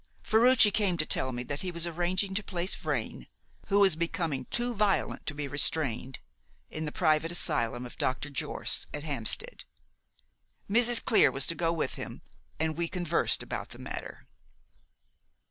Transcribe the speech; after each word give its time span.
Ferruci 0.23 0.71
came 0.71 0.97
to 0.97 1.05
tell 1.05 1.31
me 1.31 1.43
that 1.43 1.61
he 1.61 1.69
was 1.69 1.85
arranging 1.85 2.33
to 2.33 2.41
place 2.41 2.73
Vrain 2.73 3.27
who 3.67 3.81
was 3.81 3.95
becoming 3.95 4.45
too 4.45 4.73
violent 4.73 5.27
to 5.27 5.35
be 5.35 5.47
restrained 5.47 6.21
in 6.71 6.85
the 6.85 6.91
private 6.91 7.31
asylum 7.31 7.85
of 7.85 7.99
Dr. 7.99 8.31
Jorce, 8.31 8.87
at 8.95 9.03
Hampstead. 9.03 9.63
Mrs. 10.67 11.05
Clear 11.05 11.29
was 11.29 11.45
to 11.45 11.53
go 11.53 11.71
with 11.71 11.97
him, 12.01 12.23
and 12.59 12.75
we 12.75 12.87
conversed 12.87 13.43
about 13.43 13.69
the 13.69 13.77
matter. 13.77 14.25